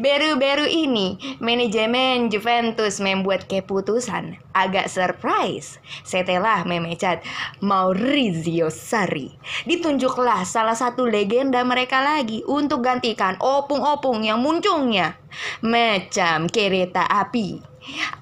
[0.00, 7.20] Baru-baru ini, manajemen Juventus membuat keputusan agak surprise setelah memecat
[7.60, 9.36] Maurizio Sarri.
[9.68, 15.20] Ditunjuklah salah satu legenda mereka lagi untuk gantikan opung-opung yang munculnya
[15.60, 17.75] macam kereta api.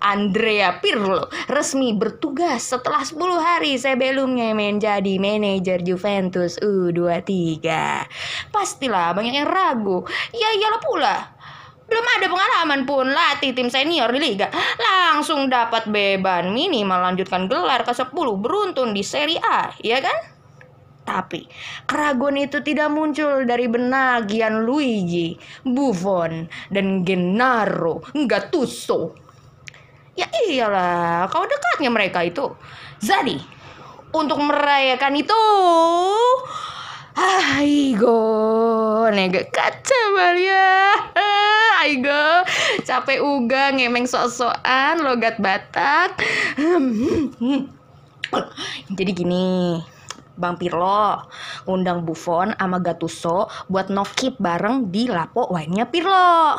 [0.05, 7.65] Andrea Pirlo resmi bertugas setelah 10 hari sebelumnya menjadi manajer Juventus U23.
[8.53, 10.05] Pastilah banyak yang ragu.
[10.37, 11.17] Ya iyalah pula.
[11.85, 14.49] Belum ada pengalaman pun latih tim senior di liga.
[14.81, 20.17] Langsung dapat beban minimal lanjutkan gelar ke-10 beruntun di Serie A, ya kan?
[21.05, 21.45] Tapi
[21.85, 29.24] keraguan itu tidak muncul dari benak Gianluigi, Buffon, dan Gennaro Gattuso.
[30.15, 32.55] Ya iyalah, kau dekatnya mereka itu.
[33.03, 33.43] Jadi,
[34.15, 35.43] untuk merayakan itu,
[37.15, 38.23] Aigo,
[39.11, 40.95] nega kaca Maria.
[41.83, 42.47] Aigo,
[42.87, 46.23] capek uga ngemeng sok-sokan logat Batak.
[48.99, 49.79] Jadi gini,
[50.35, 51.31] Bang Pirlo
[51.71, 56.59] undang Buffon sama Gattuso buat nokip bareng di Lapo Wine-nya Pirlo.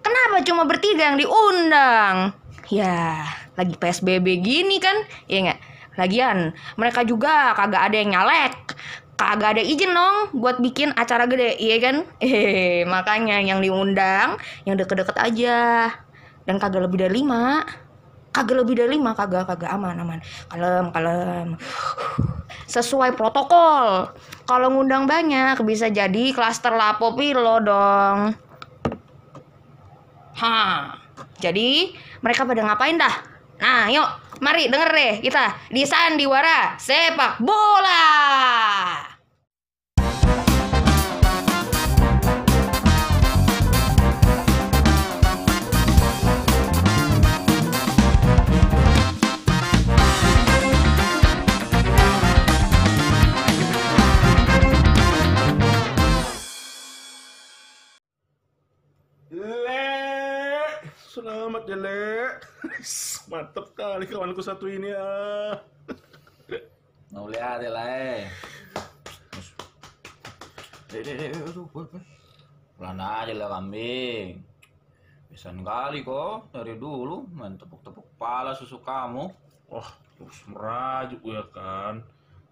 [0.00, 2.32] Kenapa cuma bertiga yang diundang?
[2.68, 3.24] Ya,
[3.56, 5.60] lagi PSBB gini kan, ya nggak?
[5.96, 8.76] Lagian, mereka juga kagak ada yang nyalek.
[9.18, 12.06] Kagak ada izin dong buat bikin acara gede, iya kan?
[12.22, 15.90] Eh, makanya yang diundang yang deket-deket aja.
[16.44, 17.64] Dan kagak lebih dari lima.
[18.30, 20.20] Kagak lebih dari lima, kagak, kagak aman, aman.
[20.52, 21.48] Kalem, kalem.
[22.68, 24.12] Sesuai protokol.
[24.44, 28.36] Kalau ngundang banyak, bisa jadi klaster lapo pilo dong.
[30.36, 31.07] Hah.
[31.38, 33.14] Jadi mereka pada ngapain dah?
[33.58, 39.17] Nah, yuk, mari denger deh kita di Sandiwara Sepak Bola.
[61.68, 62.40] Ya Le.
[63.28, 65.60] Mantap kali kawanku satu ini ah.
[67.12, 68.24] Mau lihat ya lah eh.
[72.80, 74.40] Pelan aja lah kambing.
[75.28, 79.28] Bisa kali kok dari dulu main tepuk-tepuk pala susu kamu.
[79.68, 82.00] Wah, terus merajuk ya kan.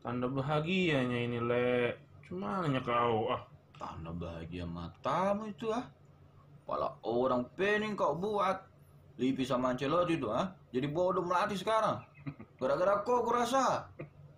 [0.05, 1.97] Tanda bahagianya ini Le.
[2.29, 3.49] Cuma hanya kau ah.
[3.81, 5.89] Tanda bahagia matamu itu ah.
[6.69, 8.76] Pala orang pening kau buat.
[9.17, 10.53] Lipi sama Ancelotti itu ah.
[10.73, 12.05] Jadi bodoh melatih sekarang.
[12.61, 13.89] Gara-gara kok kurasa.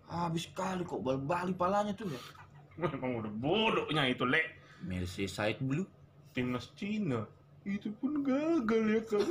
[0.07, 2.21] Habis kali kok bal-bali palanya tuh ya.
[2.79, 4.41] Memang udah bodohnya itu Le.
[4.87, 5.87] Merseyside Blue.
[6.31, 7.25] Timnas Cina
[7.67, 9.21] itu pun gagal ya kan.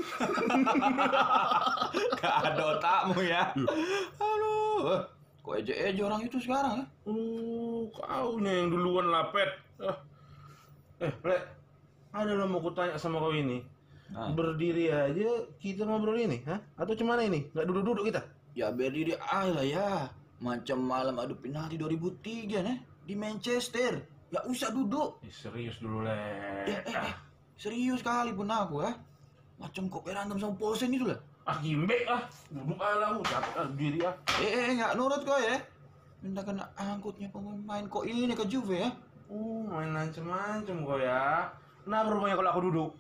[2.20, 3.50] Gak ada otakmu ya.
[4.20, 5.00] Aduh,
[5.41, 6.84] kok eje-eje orang itu sekarang ya?
[7.09, 9.48] Oh, kau nih yang duluan lapet.
[9.80, 9.97] Ah.
[11.03, 11.38] Eh, Le.
[12.12, 13.62] Ada lo mau kutanya sama kau ini.
[14.08, 16.60] Nah, Berdiri aja kita ngobrol ini, hah?
[16.80, 17.52] Atau cemana ini?
[17.52, 18.22] Nggak duduk-duduk kita?
[18.58, 19.91] ya berdiri aja lah ya.
[20.42, 24.02] Macam malam adu penalti 2003 nih di Manchester.
[24.34, 25.22] Ya usah duduk.
[25.22, 26.14] Eh, serius dulu, Le.
[26.68, 27.14] Eh, eh, eh.
[27.54, 28.92] Serius kali pun aku ya.
[29.58, 31.18] Macam kok berantem sama Posen itu lah.
[31.48, 32.22] Ah, gimbe ah.
[32.52, 34.14] Duduk aja lah, capek ah, diri ah.
[34.42, 35.58] Eh, eh, nggak nurut kau ya.
[36.22, 38.91] Minta kena angkutnya pemain kok ini ke Juve ya.
[39.30, 41.50] Uh, main macem-macem kok ya.
[41.82, 42.91] Kenapa rupanya kalau aku duduk?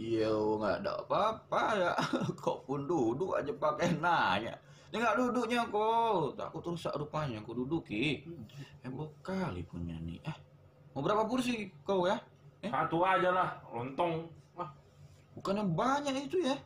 [0.00, 1.92] Iya, nggak ada apa-apa ya.
[2.42, 4.56] Kok pun duduk aja pakai nanya.
[4.90, 6.34] Ini nggak duduknya kok.
[6.34, 7.38] Takut rusak rupanya.
[7.44, 8.26] Aku duduki.
[8.82, 10.18] Heboh kali punya nih.
[10.24, 10.36] Eh,
[10.90, 12.18] mau berapa kursi kau ya?
[12.64, 12.72] Eh?
[12.72, 14.26] Satu aja lah, lontong.
[14.58, 14.66] Ah,
[15.36, 16.58] Bukannya banyak itu ya?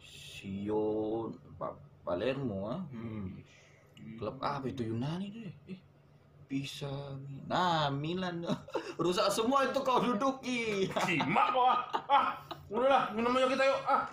[0.00, 2.80] Sion, Pa- Palermo, ah.
[2.90, 3.38] Hmm.
[4.16, 5.52] Klub apa itu Yunani tuh ya?
[5.68, 5.78] Eh,
[6.52, 6.92] bisa.
[7.48, 8.44] Nah, Milan.
[9.00, 10.84] Rusak semua itu kau duduki.
[11.08, 11.80] Simak kok ah.
[12.12, 12.26] Ah,
[12.68, 13.80] udahlah, minum aja kita yuk.
[13.88, 14.04] Ah.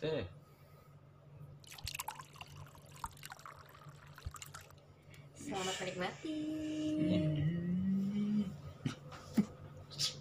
[0.00, 0.24] Eh,
[5.36, 6.40] Selamat menikmati.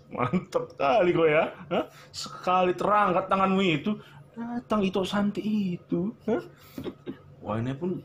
[0.10, 1.44] Mantap kali kok ya.
[1.74, 1.86] Hah?
[2.12, 3.96] Sekali terangkat tanganmu itu,
[4.36, 5.42] datang itu Santi
[5.80, 6.12] itu.
[6.28, 6.44] Hah?
[7.40, 8.04] Wah ini pun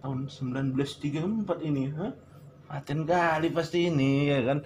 [0.00, 1.90] tahun 1934 ini.
[1.94, 2.12] Hah?
[2.68, 4.58] Paten kali pasti ini ya kan.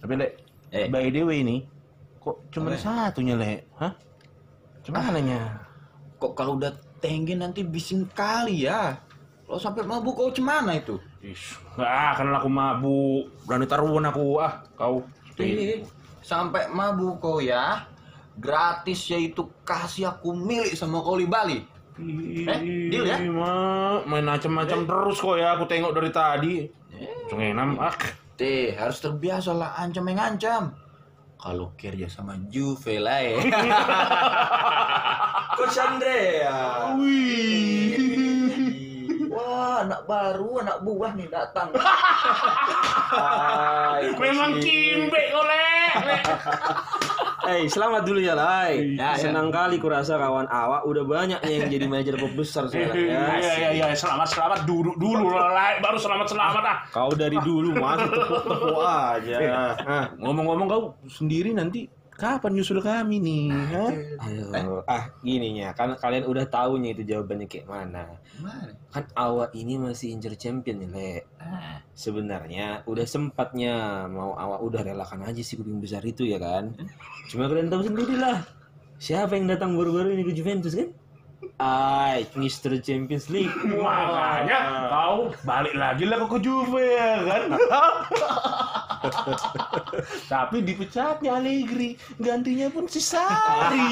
[0.00, 0.32] Tapi Lek,
[0.70, 0.86] Eh.
[0.86, 1.66] by the way ini,
[2.22, 2.78] kok cuma Apa?
[2.78, 3.66] satunya Lek?
[3.76, 3.92] Hah?
[4.86, 5.40] Gimana nya?
[6.20, 9.00] kok kalau udah tengge nanti bising kali ya.
[9.48, 11.00] Kalau sampai mabuk kau cemana itu?
[11.24, 13.24] Ish, akan lah aku mabuk.
[13.48, 15.00] Berani taruhan aku ah kau.
[15.40, 15.80] Eh,
[16.20, 17.88] sampai mabuk kau ya.
[18.36, 21.64] Gratis yaitu kasih aku milik sama kau di Bali.
[22.00, 23.16] Eh, deal ya?
[23.28, 25.56] Ma, main macam-macam terus kok ya.
[25.56, 26.54] Aku tengok dari tadi.
[27.28, 27.94] Cengenam ah.
[28.40, 30.72] Teh, harus terbiasa lah ancam mengancam.
[31.40, 33.36] Kalau kerja sama Juve lah ya.
[35.56, 36.92] Coach Andrea.
[39.30, 41.72] Wah, anak baru, anak buah nih datang.
[44.00, 45.44] Coach Memang kimbe kau
[47.42, 48.94] Eh, selamat dulu ya, Lai.
[48.94, 49.18] Ya, ya.
[49.18, 53.16] Senang kali kurasa kawan awak udah banyak nih yang jadi manajer klub besar sekarang Iya
[53.16, 53.54] ya.
[53.56, 56.76] iya iya selamat selamat dulu dulu lek baru selamat selamat ah.
[56.90, 59.36] Kau dari dulu masih tepuk-tepuk aja.
[59.80, 61.88] Ah, Ngomong-ngomong kau sendiri nanti
[62.20, 63.48] kapan nyusul kami nih?
[63.48, 63.92] Hah?
[64.28, 64.84] ayo.
[64.84, 68.20] ah, gininya kan kalian udah tahunya itu jawabannya kayak mana.
[68.36, 68.76] Mana?
[68.92, 71.12] Kan awak ini masih incer champion nih, Le.
[71.40, 76.76] Ah, Sebenarnya udah sempatnya mau awak udah relakan aja si kuping besar itu ya kan.
[77.32, 78.44] Cuma kalian tahu sendiri lah.
[79.00, 80.92] Siapa yang datang baru-baru ini ke Juventus kan?
[81.56, 82.80] Ay, Mr.
[82.84, 83.52] Champions League.
[83.64, 87.42] Makanya kau balik lagi lah ke Juve ya kan?
[90.26, 93.88] Tapi dipecatnya Allegri, gantinya pun si Sari.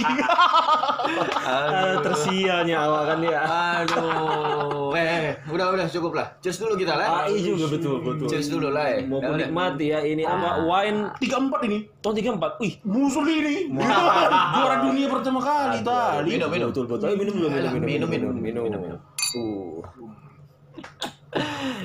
[1.48, 3.38] Ah, tersialnya awak kan ya.
[3.82, 6.26] Aduh, eh, udah udah cukup lah.
[6.40, 7.08] Cheers dulu kita lah.
[7.08, 8.26] Ah, iya juga betul betul.
[8.28, 8.86] Cheers dulu lah.
[8.98, 9.00] eh.
[9.08, 12.62] Mau menikmati ya ini apa wine Tiga empat ini, tahun 34.
[12.62, 13.68] Wih, musuh ini.
[13.72, 16.30] Juara dunia pertama kali tadi.
[16.36, 16.68] Minum, minum.
[16.70, 17.08] betul betul.
[17.16, 18.98] Minum minum minum minum, minum minum, minum.
[19.34, 19.82] Uh.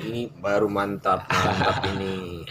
[0.04, 2.44] Ini baru mantap mantap ini.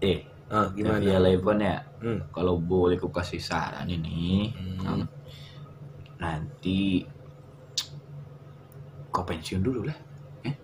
[0.00, 1.12] Eh, Ah, gimana gimana?
[1.12, 1.16] ya
[1.60, 1.78] ya?
[2.00, 2.20] Hmm.
[2.32, 4.48] Kalau boleh ku kasih saran ini,
[4.80, 5.04] Hmm.
[6.18, 7.04] nanti
[9.12, 9.98] kau pensiun dulu lah.
[10.48, 10.54] Eh?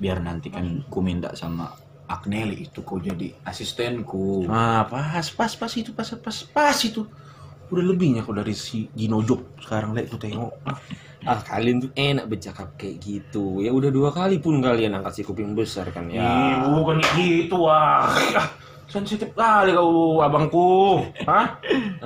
[0.00, 1.68] Biar nanti kan ku minta sama
[2.08, 4.44] Agnelli itu kau jadi asistenku.
[4.48, 7.08] Ah, pas, pas, pas itu, pas, pas, pas itu.
[7.72, 10.52] Udah lebihnya kau dari si Gino Job sekarang lek tuh tengok.
[11.22, 13.62] Ah, kalian tuh enak bercakap kayak gitu.
[13.62, 16.66] Ya udah dua kali pun kalian angkat si kuping besar kan Ih, ya.
[16.66, 18.10] bukan gitu ah.
[18.34, 18.48] Ah,
[18.90, 21.00] Sensitif kali kau abangku.
[21.24, 21.56] Hah?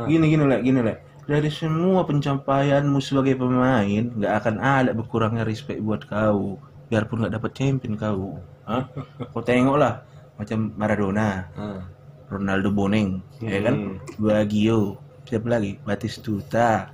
[0.05, 0.99] Gini gini lek, gini lek.
[1.27, 3.83] Dari semua pencapaianmu sebagai pemain,
[4.15, 6.61] nggak akan ada berkurangnya respect buat kau.
[6.87, 8.39] Biarpun nggak dapat champion kau.
[8.63, 8.87] Hah?
[9.35, 10.07] Kau tengok lah,
[10.39, 11.83] macam Maradona, Ah.
[12.31, 13.99] Ronaldo Boneng, ya kan?
[14.19, 15.79] Baggio, siapa lagi?
[15.83, 16.91] Batistuta,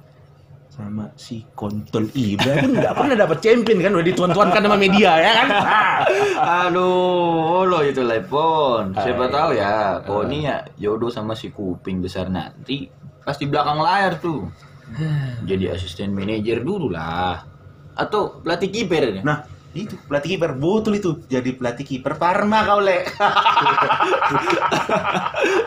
[0.72, 5.32] sama si kontol Ibra pun nggak pernah dapat champion kan udah dituan-tuankan sama media ya
[5.36, 5.48] kan
[6.72, 8.96] Aduh, lo itu Lepon.
[8.96, 9.34] Siapa Hai.
[9.36, 12.90] tahu ya, kau ini ya jodoh sama si kuping besar nanti.
[13.22, 14.48] Pas di belakang layar tuh.
[15.48, 17.44] Jadi asisten manajer dulu lah.
[17.94, 23.08] Atau pelatih kiper nah itu pelatih kiper betul itu jadi pelatih kiper Parma kau le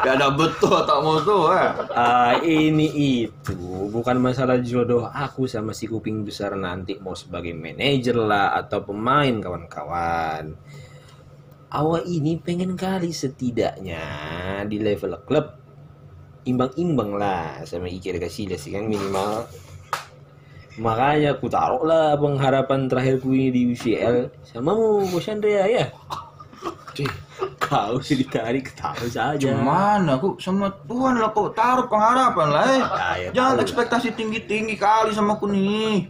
[0.05, 1.49] Gak ada betul tak mau tuh.
[1.49, 1.73] ah.
[1.91, 2.87] Ah, ini
[3.25, 3.57] itu
[3.89, 9.33] bukan masalah jodoh aku sama si kuping besar nanti mau sebagai manajer lah atau pemain
[9.41, 10.53] kawan-kawan.
[11.73, 14.05] Awak ini pengen kali setidaknya
[14.69, 15.57] di level klub
[16.45, 19.49] imbang-imbang lah sama Iker Casillas kan minimal.
[20.75, 25.87] Makanya aku taruh lah pengharapan terakhirku ini di UCL sama mu Bos Andrea ya.
[26.91, 27.07] Cih,
[27.57, 29.35] Kau sih ditarik ketawa saja.
[29.35, 32.83] Cuman aku sama Tuhan lah kok taruh pengharapan lah eh.
[33.17, 33.63] ya Jangan tahu lah.
[33.63, 36.07] ekspektasi tinggi-tinggi kali sama aku nih.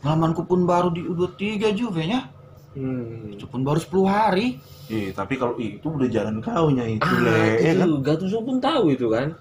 [0.00, 1.40] Pengalamanku pun baru di U23
[1.72, 2.28] Juve nya.
[2.72, 3.32] Hmm.
[3.32, 4.56] Itu pun baru 10 hari.
[4.88, 7.86] eh tapi kalau itu udah jalan kaunya itu Ah, le ya kan?
[7.86, 9.36] itu Gattuso pun tahu itu kan.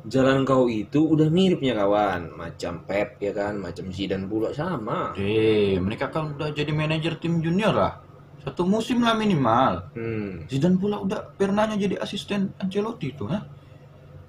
[0.00, 5.12] Jalan kau itu udah miripnya kawan, macam Pep ya kan, macam Zidane pula sama.
[5.20, 8.00] Eh, mereka kan udah jadi manajer tim junior lah.
[8.40, 9.92] Satu musim lah minimal.
[9.92, 10.48] Hmm.
[10.48, 13.44] Zidane pula udah pernahnya jadi asisten Ancelotti itu, ha?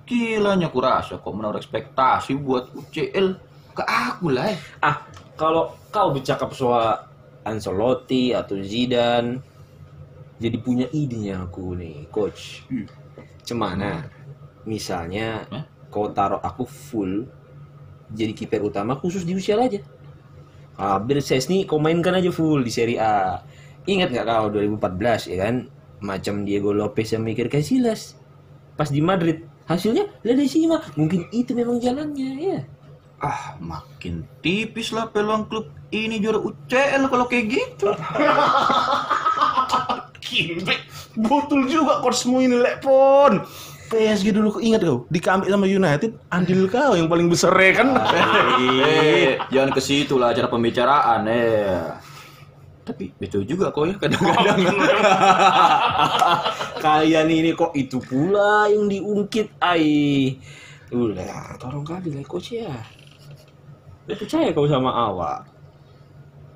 [0.04, 3.28] Gilanya kurasa kok menaruh ekspektasi buat UCL
[3.72, 4.51] ke aku lah.
[4.51, 4.60] eh.
[4.84, 5.08] Ah,
[5.40, 7.00] kalau kau bercakap soal
[7.48, 9.40] Ancelotti atau Zidane,
[10.36, 12.68] jadi punya idenya aku nih, coach.
[12.68, 12.84] Hmm.
[13.48, 14.04] Cemana?
[14.65, 15.63] Misalnya Hah?
[15.91, 17.27] kau taruh aku full
[18.12, 19.80] jadi kiper utama khusus di usia aja.
[20.75, 23.39] Ah, nih kau mainkan aja full di Serie A.
[23.88, 25.56] Ingat nggak kau 2014 ya kan?
[26.01, 28.18] Macam Diego Lopez sama Iker Casillas.
[28.74, 30.82] Pas di Madrid, hasilnya Ledesima.
[30.98, 32.60] Mungkin itu memang jalannya ya.
[33.22, 37.94] Ah, makin tipis lah peluang klub ini juara UCL kalau kayak gitu.
[40.25, 40.74] Kimbe,
[41.20, 43.44] betul juga coachmu ini lepon.
[43.91, 47.91] PSG dulu ingat kau dikambil sama United andil kau yang paling besar ya kan
[48.63, 51.91] eh, jangan ke situ lah cara pembicaraan eh.
[52.81, 54.57] Tapi betul juga kok ya kadang-kadang.
[56.83, 60.33] Kalian ini kok itu pula yang diungkit ai.
[60.89, 62.74] Udah, tolong kali lah coach ya.
[64.10, 65.45] Udah percaya kau sama awak.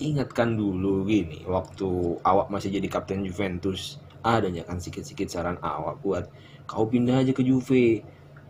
[0.02, 6.28] Ingatkan dulu gini, waktu awak masih jadi kapten Juventus, adanya kan sikit-sikit saran awak buat
[6.66, 8.02] kau pindah aja ke Juve.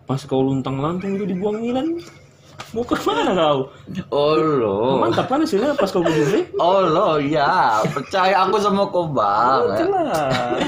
[0.05, 1.97] Pas kau luntang-lantung itu dibuang Milan,
[2.71, 3.59] mau ke mana kau?
[4.13, 5.01] Oh lo.
[5.01, 6.39] Mantap kan hasilnya pas kau ke Juve?
[6.61, 9.87] Oh lo ya, percaya aku sama kau banget.
[9.89, 10.61] Jelas.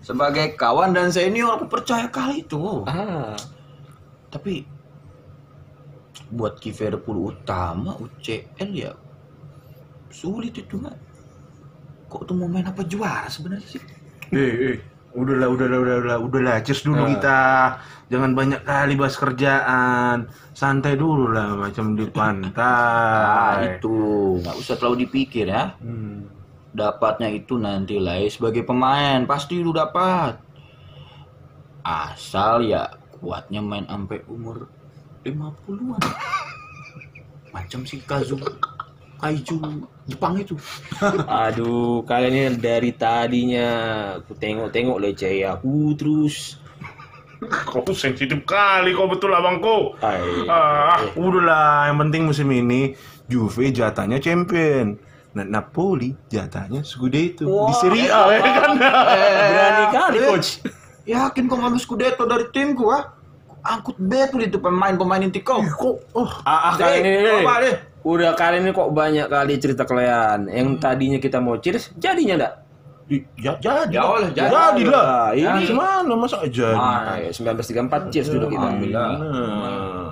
[0.00, 2.82] Sebagai kawan dan senior aku percaya kali itu.
[2.88, 3.36] Ah,
[4.32, 4.64] Tapi
[6.32, 8.96] buat kiper utama UCL ya
[10.12, 10.96] sulit itu nggak.
[12.12, 13.82] Kok tuh mau main apa juara sebenarnya sih?
[14.32, 14.76] Eh, eh,
[15.14, 17.08] udahlah, udahlah, udahlah, udahlah, cheers dulu Ah.
[17.08, 17.40] kita.
[18.08, 20.16] Jangan banyak kali bahas kerjaan.
[20.52, 23.76] Santai dulu lah, macam di Ah, pantai.
[23.76, 23.96] itu
[24.38, 25.72] nggak usah terlalu dipikir ya.
[25.78, 26.28] hmm.
[26.72, 30.40] Dapatnya itu nanti lah ya, sebagai pemain pasti lu dapat.
[31.82, 34.68] Asal ya kuatnya main sampai umur
[35.22, 36.00] 50-an.
[37.54, 38.40] Macam si Kazu
[39.22, 40.58] Kaiju Jepang itu.
[41.46, 43.68] Aduh, kalian ini dari tadinya
[44.18, 46.58] aku tengok-tengok leceh aku terus.
[47.42, 49.94] Kau sensitif kali kau betul abangku.
[50.02, 52.98] Ay, Ah, udahlah, yang penting musim ini
[53.30, 54.98] Juve jatahnya champion.
[55.32, 58.70] Nah, Napoli jatahnya Scudetto di Serie A ya kan.
[59.54, 60.50] berani kali eh, coach.
[61.06, 63.14] Yakin kau ngambil Scudetto dari timku ah?
[63.62, 65.62] Angkut betul itu pemain-pemain inti kau.
[65.62, 67.91] Kok oh, Ah, ah, kalian ini, Coba deh.
[68.02, 70.50] Udah kalian ini kok banyak kali cerita kalian.
[70.50, 72.54] Yang tadinya kita mau cheers, jadinya enggak?
[73.36, 73.92] ya jadi.
[73.92, 74.48] Ya Allah, jadi.
[74.48, 75.04] Jadi lah.
[75.04, 76.68] Ah, ini Gimana masa aja?
[76.72, 78.62] Ah, ya, 1934 cheers dulu kita.
[78.62, 79.10] Alhamdulillah.
[79.18, 80.10] Nah.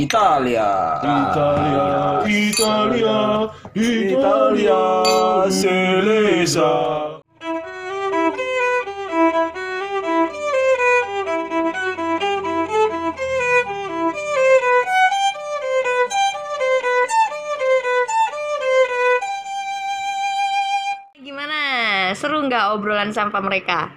[0.00, 0.68] Italia.
[1.04, 1.86] Italia,
[2.24, 3.18] Italia,
[3.76, 4.80] Italia,
[5.52, 6.72] Selesa.
[6.72, 7.11] Gimana?
[22.46, 23.92] Nggak obrolan sampah mereka?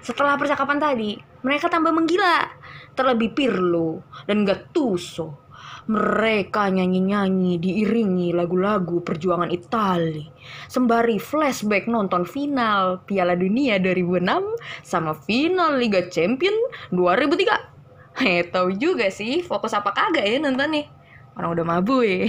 [0.00, 2.48] Setelah percakapan tadi, mereka tambah menggila.
[2.96, 5.48] Terlebih Pirlo dan Gattuso.
[5.90, 10.28] Mereka nyanyi-nyanyi diiringi lagu-lagu perjuangan Itali.
[10.70, 16.54] Sembari flashback nonton final Piala Dunia 2006 sama final Liga Champion
[16.94, 18.20] 2003.
[18.20, 20.86] Heh, tahu juga sih fokus apa kagak ya nonton nih.
[21.34, 22.28] Orang udah mabuk ya.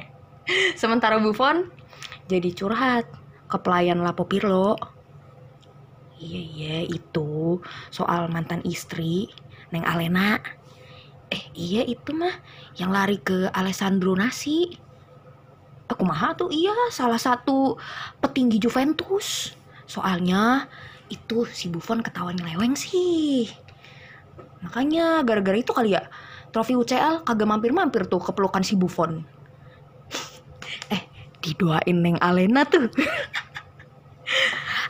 [0.80, 1.70] Sementara Buffon
[2.26, 3.21] jadi curhat
[3.52, 4.80] ke pelayan Lapo Pirlo.
[6.16, 7.60] Iya iya itu
[7.92, 9.28] soal mantan istri
[9.68, 10.40] Neng Alena.
[11.28, 12.32] Eh iya itu mah
[12.80, 14.72] yang lari ke Alessandro Nasi.
[15.92, 17.76] Aku mah tuh iya salah satu
[18.24, 19.52] petinggi Juventus.
[19.84, 20.72] Soalnya
[21.12, 23.52] itu si Buffon ketahuan nyeleweng sih.
[24.64, 26.08] Makanya gara-gara itu kali ya
[26.54, 29.26] trofi UCL kagak mampir-mampir tuh ke pelukan si Buffon.
[30.94, 31.02] eh
[31.42, 32.86] didoain Neng Alena tuh.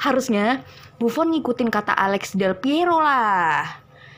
[0.02, 0.66] Harusnya
[0.98, 3.62] Buffon ngikutin kata Alex Del Piero lah.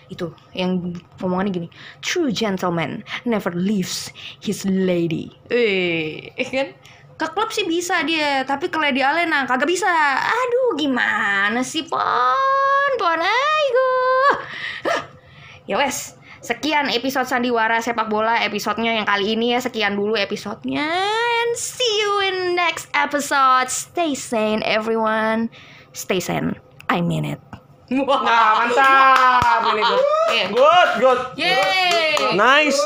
[0.09, 1.69] Itu yang ngomongannya gini,
[2.01, 4.09] true gentleman never leaves
[4.41, 5.33] his lady.
[5.53, 6.69] Eh, eh kan?
[7.15, 9.87] Ke klub sih bisa dia, tapi ke Lady Alena kagak bisa.
[10.19, 12.91] Aduh, gimana sih, Pon?
[12.99, 13.93] Pon, ayo.
[15.65, 20.85] Ya wes, sekian episode Sandiwara Sepak Bola episodenya yang kali ini ya sekian dulu episodenya
[20.85, 23.73] and see you in next episode.
[23.73, 25.49] Stay sane everyone.
[25.95, 26.59] Stay sane.
[26.91, 27.41] I mean it.
[27.95, 29.63] Nah, mantap.
[29.71, 30.59] Ini good.
[30.59, 31.21] Good, good.
[31.39, 32.35] Yay!
[32.35, 32.81] Nice.